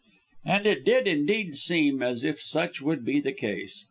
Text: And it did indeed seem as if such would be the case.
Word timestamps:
And 0.45 0.65
it 0.65 0.83
did 0.83 1.05
indeed 1.07 1.57
seem 1.57 2.01
as 2.01 2.23
if 2.23 2.41
such 2.41 2.81
would 2.81 3.05
be 3.05 3.19
the 3.19 3.33
case. 3.33 3.79